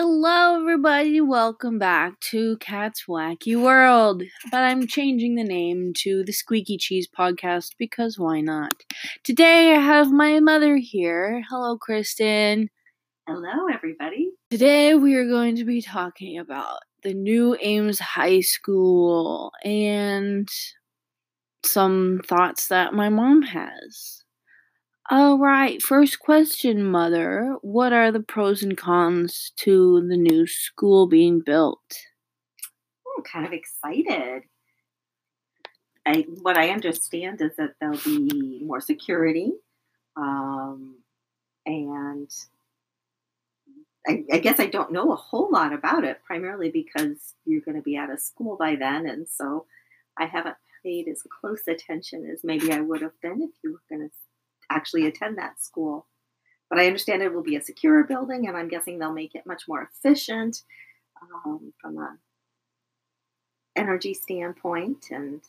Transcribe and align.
Hello, 0.00 0.60
everybody. 0.60 1.20
Welcome 1.20 1.80
back 1.80 2.20
to 2.30 2.56
Cat's 2.58 3.06
Wacky 3.08 3.60
World. 3.60 4.22
But 4.48 4.62
I'm 4.62 4.86
changing 4.86 5.34
the 5.34 5.42
name 5.42 5.92
to 6.04 6.22
the 6.22 6.30
Squeaky 6.30 6.78
Cheese 6.78 7.08
Podcast 7.08 7.70
because 7.80 8.16
why 8.16 8.40
not? 8.40 8.74
Today 9.24 9.74
I 9.74 9.80
have 9.80 10.12
my 10.12 10.38
mother 10.38 10.76
here. 10.76 11.42
Hello, 11.50 11.76
Kristen. 11.76 12.70
Hello, 13.26 13.66
everybody. 13.74 14.30
Today 14.52 14.94
we 14.94 15.16
are 15.16 15.26
going 15.26 15.56
to 15.56 15.64
be 15.64 15.82
talking 15.82 16.38
about 16.38 16.78
the 17.02 17.12
new 17.12 17.56
Ames 17.60 17.98
High 17.98 18.42
School 18.42 19.50
and 19.64 20.48
some 21.64 22.20
thoughts 22.24 22.68
that 22.68 22.94
my 22.94 23.08
mom 23.08 23.42
has. 23.42 24.22
All 25.10 25.38
right, 25.38 25.80
first 25.80 26.18
question, 26.18 26.84
Mother. 26.84 27.56
What 27.62 27.94
are 27.94 28.12
the 28.12 28.20
pros 28.20 28.62
and 28.62 28.76
cons 28.76 29.52
to 29.56 30.06
the 30.06 30.18
new 30.18 30.46
school 30.46 31.06
being 31.06 31.40
built? 31.40 31.80
I'm 33.16 33.24
kind 33.24 33.46
of 33.46 33.54
excited. 33.54 34.42
I, 36.04 36.26
what 36.42 36.58
I 36.58 36.68
understand 36.68 37.40
is 37.40 37.56
that 37.56 37.70
there'll 37.80 37.98
be 38.04 38.62
more 38.62 38.82
security, 38.82 39.52
um, 40.14 40.96
and 41.64 42.30
I, 44.06 44.24
I 44.30 44.38
guess 44.40 44.60
I 44.60 44.66
don't 44.66 44.92
know 44.92 45.12
a 45.12 45.16
whole 45.16 45.50
lot 45.50 45.72
about 45.72 46.04
it, 46.04 46.20
primarily 46.26 46.70
because 46.70 47.34
you're 47.46 47.62
going 47.62 47.78
to 47.78 47.82
be 47.82 47.96
out 47.96 48.12
of 48.12 48.20
school 48.20 48.58
by 48.58 48.76
then, 48.76 49.06
and 49.06 49.26
so 49.26 49.64
I 50.18 50.26
haven't 50.26 50.56
paid 50.82 51.08
as 51.08 51.22
close 51.40 51.66
attention 51.66 52.28
as 52.30 52.44
maybe 52.44 52.72
I 52.72 52.80
would 52.80 53.00
have 53.00 53.18
been 53.22 53.40
if 53.40 53.50
you 53.64 53.72
were 53.72 53.82
going 53.88 54.06
to 54.06 54.14
actually 54.70 55.06
attend 55.06 55.38
that 55.38 55.60
school. 55.60 56.06
But 56.70 56.78
I 56.78 56.86
understand 56.86 57.22
it 57.22 57.32
will 57.32 57.42
be 57.42 57.56
a 57.56 57.62
secure 57.62 58.04
building, 58.04 58.46
and 58.46 58.56
I'm 58.56 58.68
guessing 58.68 58.98
they'll 58.98 59.12
make 59.12 59.34
it 59.34 59.46
much 59.46 59.62
more 59.66 59.82
efficient 59.90 60.62
um, 61.22 61.72
from 61.80 61.98
a 61.98 62.18
energy 63.74 64.12
standpoint 64.12 65.06
and 65.10 65.40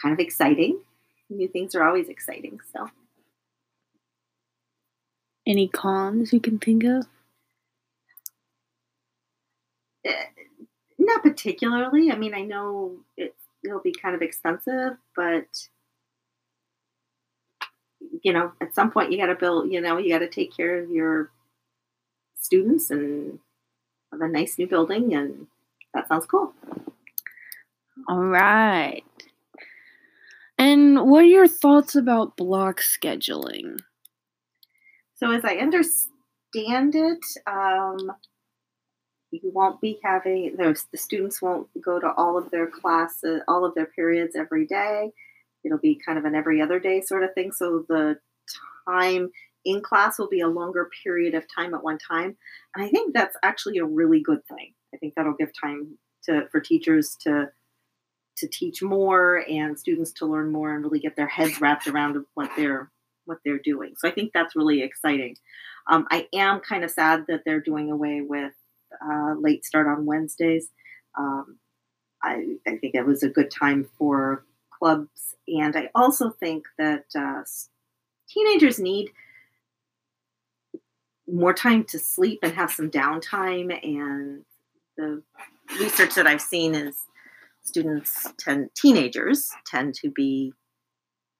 kind 0.00 0.12
of 0.12 0.18
exciting. 0.18 0.80
New 1.28 1.46
things 1.46 1.74
are 1.74 1.84
always 1.84 2.08
exciting. 2.08 2.58
So, 2.72 2.88
any 5.46 5.68
cons 5.68 6.32
you 6.32 6.40
can 6.40 6.58
think 6.58 6.82
of? 6.84 7.06
Uh, 10.06 10.12
not 10.98 11.22
particularly. 11.22 12.10
I 12.10 12.16
mean, 12.16 12.34
I 12.34 12.42
know 12.42 12.96
it, 13.16 13.34
it'll 13.64 13.80
be 13.80 13.92
kind 13.92 14.14
of 14.14 14.22
expensive, 14.22 14.96
but 15.14 15.46
you 18.22 18.32
know, 18.32 18.52
at 18.60 18.74
some 18.74 18.90
point 18.90 19.12
you 19.12 19.18
got 19.18 19.26
to 19.26 19.34
build, 19.34 19.70
you 19.70 19.80
know, 19.80 19.98
you 19.98 20.12
got 20.12 20.20
to 20.20 20.28
take 20.28 20.56
care 20.56 20.82
of 20.82 20.90
your 20.90 21.30
students 22.36 22.90
and 22.90 23.38
have 24.12 24.20
a 24.20 24.28
nice 24.28 24.58
new 24.58 24.66
building, 24.66 25.14
and 25.14 25.46
that 25.94 26.08
sounds 26.08 26.26
cool. 26.26 26.52
All 28.08 28.24
right. 28.24 29.04
And 30.58 31.08
what 31.08 31.24
are 31.24 31.26
your 31.26 31.48
thoughts 31.48 31.94
about 31.94 32.36
block 32.36 32.80
scheduling? 32.80 33.78
So, 35.16 35.30
as 35.30 35.44
I 35.44 35.56
understand 35.56 36.94
it, 36.94 37.24
um, 37.46 38.12
you 39.30 39.50
won't 39.54 39.80
be 39.80 39.98
having 40.02 40.56
those 40.56 40.86
the 40.90 40.98
students 40.98 41.40
won't 41.40 41.68
go 41.80 42.00
to 42.00 42.12
all 42.12 42.36
of 42.36 42.50
their 42.50 42.66
classes, 42.66 43.42
all 43.48 43.64
of 43.64 43.74
their 43.74 43.86
periods 43.86 44.34
every 44.34 44.66
day 44.66 45.12
it'll 45.64 45.78
be 45.78 46.00
kind 46.04 46.18
of 46.18 46.24
an 46.24 46.34
every 46.34 46.60
other 46.60 46.78
day 46.78 47.00
sort 47.00 47.24
of 47.24 47.34
thing. 47.34 47.52
So 47.52 47.84
the 47.88 48.18
time 48.88 49.30
in 49.64 49.82
class 49.82 50.18
will 50.18 50.28
be 50.28 50.40
a 50.40 50.48
longer 50.48 50.88
period 51.04 51.34
of 51.34 51.44
time 51.54 51.74
at 51.74 51.84
one 51.84 51.98
time. 51.98 52.36
And 52.74 52.84
I 52.84 52.88
think 52.88 53.14
that's 53.14 53.36
actually 53.42 53.78
a 53.78 53.84
really 53.84 54.20
good 54.20 54.44
thing. 54.46 54.72
I 54.94 54.96
think 54.96 55.14
that'll 55.14 55.34
give 55.34 55.50
time 55.58 55.98
to 56.24 56.48
for 56.50 56.60
teachers 56.60 57.16
to 57.22 57.50
to 58.38 58.48
teach 58.48 58.82
more 58.82 59.44
and 59.48 59.78
students 59.78 60.12
to 60.12 60.26
learn 60.26 60.50
more 60.50 60.74
and 60.74 60.82
really 60.82 61.00
get 61.00 61.16
their 61.16 61.26
heads 61.26 61.60
wrapped 61.60 61.86
around 61.86 62.24
what 62.34 62.50
they're 62.56 62.90
what 63.26 63.38
they're 63.44 63.60
doing. 63.62 63.94
So 63.96 64.08
I 64.08 64.12
think 64.12 64.32
that's 64.32 64.56
really 64.56 64.82
exciting. 64.82 65.36
Um, 65.90 66.06
I 66.10 66.26
am 66.34 66.60
kind 66.60 66.84
of 66.84 66.90
sad 66.90 67.26
that 67.28 67.42
they're 67.44 67.60
doing 67.60 67.90
away 67.90 68.22
with 68.22 68.52
uh, 69.04 69.34
late 69.38 69.64
start 69.64 69.86
on 69.86 70.06
Wednesdays. 70.06 70.68
Um, 71.18 71.58
I, 72.22 72.56
I 72.66 72.76
think 72.76 72.94
it 72.94 73.06
was 73.06 73.22
a 73.22 73.28
good 73.28 73.50
time 73.50 73.88
for 73.98 74.44
clubs. 74.80 75.36
And 75.46 75.76
I 75.76 75.90
also 75.94 76.30
think 76.30 76.64
that 76.78 77.04
uh, 77.16 77.42
teenagers 78.28 78.78
need 78.78 79.10
more 81.30 81.54
time 81.54 81.84
to 81.84 81.98
sleep 81.98 82.40
and 82.42 82.54
have 82.54 82.72
some 82.72 82.90
downtime. 82.90 83.72
And 83.84 84.44
the 84.96 85.22
research 85.78 86.14
that 86.14 86.26
I've 86.26 86.40
seen 86.40 86.74
is 86.74 86.96
students 87.62 88.32
tend, 88.38 88.70
teenagers 88.74 89.50
tend 89.66 89.94
to 89.96 90.10
be 90.10 90.52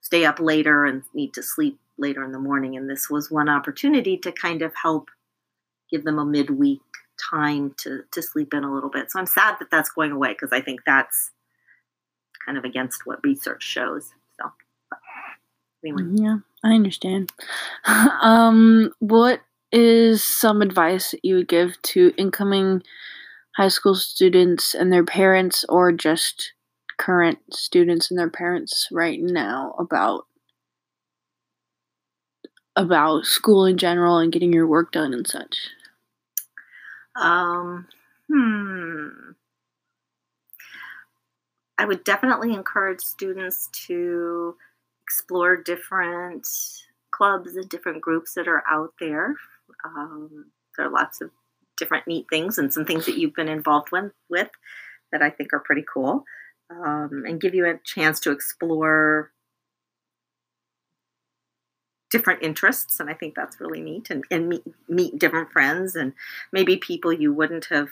stay 0.00 0.24
up 0.24 0.40
later 0.40 0.84
and 0.84 1.02
need 1.14 1.34
to 1.34 1.42
sleep 1.42 1.78
later 1.98 2.24
in 2.24 2.32
the 2.32 2.38
morning. 2.38 2.76
And 2.76 2.88
this 2.88 3.10
was 3.10 3.30
one 3.30 3.48
opportunity 3.48 4.16
to 4.18 4.32
kind 4.32 4.62
of 4.62 4.72
help 4.80 5.08
give 5.90 6.04
them 6.04 6.18
a 6.18 6.24
midweek 6.24 6.80
time 7.30 7.74
to 7.76 8.02
to 8.10 8.22
sleep 8.22 8.54
in 8.54 8.64
a 8.64 8.72
little 8.72 8.90
bit. 8.90 9.10
So 9.10 9.18
I'm 9.18 9.26
sad 9.26 9.56
that 9.60 9.70
that's 9.70 9.90
going 9.90 10.12
away 10.12 10.30
because 10.30 10.52
I 10.52 10.60
think 10.60 10.80
that's 10.86 11.32
kind 12.44 12.58
of 12.58 12.64
against 12.64 13.06
what 13.06 13.20
research 13.22 13.62
shows. 13.62 14.12
So, 14.40 14.50
anyway. 15.84 16.02
Yeah, 16.12 16.38
I 16.64 16.74
understand. 16.74 17.30
um, 18.22 18.92
what 18.98 19.40
is 19.72 20.22
some 20.22 20.62
advice 20.62 21.12
that 21.12 21.24
you 21.24 21.36
would 21.36 21.48
give 21.48 21.80
to 21.82 22.12
incoming 22.16 22.82
high 23.56 23.68
school 23.68 23.94
students 23.94 24.74
and 24.74 24.92
their 24.92 25.04
parents, 25.04 25.64
or 25.68 25.92
just 25.92 26.52
current 26.98 27.38
students 27.52 28.10
and 28.10 28.18
their 28.18 28.30
parents 28.30 28.88
right 28.92 29.20
now 29.20 29.74
about 29.78 30.26
about 32.76 33.26
school 33.26 33.66
in 33.66 33.76
general 33.76 34.18
and 34.18 34.32
getting 34.32 34.52
your 34.52 34.66
work 34.66 34.92
done 34.92 35.12
and 35.12 35.26
such? 35.26 35.68
Um, 37.16 37.86
hmm. 38.28 39.08
I 41.80 41.86
would 41.86 42.04
definitely 42.04 42.52
encourage 42.52 43.00
students 43.00 43.70
to 43.86 44.54
explore 45.02 45.56
different 45.56 46.46
clubs 47.10 47.56
and 47.56 47.66
different 47.70 48.02
groups 48.02 48.34
that 48.34 48.46
are 48.46 48.62
out 48.70 48.92
there. 49.00 49.34
Um, 49.82 50.50
there 50.76 50.86
are 50.86 50.90
lots 50.90 51.22
of 51.22 51.30
different 51.78 52.06
neat 52.06 52.26
things 52.28 52.58
and 52.58 52.70
some 52.70 52.84
things 52.84 53.06
that 53.06 53.16
you've 53.16 53.34
been 53.34 53.48
involved 53.48 53.88
with, 53.90 54.12
with 54.28 54.50
that 55.10 55.22
I 55.22 55.30
think 55.30 55.54
are 55.54 55.58
pretty 55.58 55.82
cool 55.90 56.24
um, 56.68 57.24
and 57.26 57.40
give 57.40 57.54
you 57.54 57.64
a 57.64 57.78
chance 57.82 58.20
to 58.20 58.30
explore 58.30 59.32
different 62.10 62.42
interests 62.42 62.98
and 62.98 63.08
i 63.08 63.14
think 63.14 63.36
that's 63.36 63.60
really 63.60 63.80
neat 63.80 64.10
and, 64.10 64.24
and 64.32 64.48
meet, 64.48 64.64
meet 64.88 65.16
different 65.16 65.52
friends 65.52 65.94
and 65.94 66.12
maybe 66.52 66.76
people 66.76 67.12
you 67.12 67.32
wouldn't 67.32 67.66
have 67.66 67.90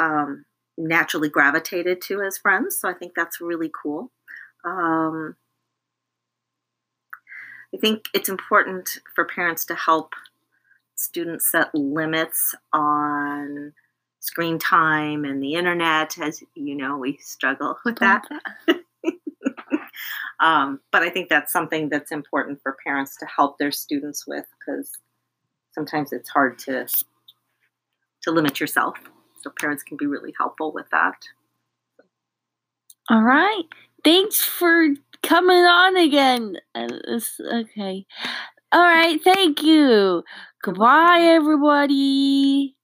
um, 0.00 0.44
naturally 0.76 1.28
gravitated 1.28 2.00
to 2.02 2.22
as 2.22 2.38
friends. 2.38 2.78
So 2.78 2.88
I 2.88 2.94
think 2.94 3.12
that's 3.14 3.40
really 3.40 3.70
cool. 3.82 4.10
Um, 4.64 5.36
I 7.74 7.78
think 7.78 8.06
it's 8.14 8.28
important 8.28 8.98
for 9.14 9.24
parents 9.24 9.64
to 9.66 9.74
help 9.74 10.14
students 10.94 11.50
set 11.50 11.74
limits 11.74 12.54
on 12.72 13.72
screen 14.20 14.58
time 14.58 15.24
and 15.24 15.42
the 15.42 15.54
internet. 15.54 16.18
As 16.18 16.42
you 16.54 16.74
know, 16.76 16.98
we 16.98 17.18
struggle 17.18 17.78
with 17.84 17.98
that. 17.98 18.24
um, 20.40 20.80
but 20.90 21.02
I 21.02 21.10
think 21.10 21.28
that's 21.28 21.52
something 21.52 21.88
that's 21.88 22.12
important 22.12 22.60
for 22.62 22.76
parents 22.84 23.16
to 23.18 23.26
help 23.26 23.58
their 23.58 23.72
students 23.72 24.26
with 24.26 24.46
because 24.58 24.90
sometimes 25.72 26.12
it's 26.12 26.28
hard 26.28 26.58
to 26.60 26.86
to 28.22 28.30
limit 28.30 28.60
yourself. 28.60 28.96
So 29.42 29.50
parents 29.58 29.82
can 29.82 29.96
be 29.96 30.06
really 30.06 30.34
helpful 30.38 30.72
with 30.72 30.88
that. 30.90 31.16
All 33.10 33.22
right. 33.22 33.62
Thanks 34.04 34.42
for 34.42 34.88
coming 35.22 35.64
on 35.64 35.96
again. 35.96 36.56
Uh, 36.74 36.88
okay. 37.52 38.06
All 38.72 38.82
right. 38.82 39.22
Thank 39.22 39.62
you. 39.62 40.22
Goodbye, 40.62 41.20
everybody. 41.22 42.76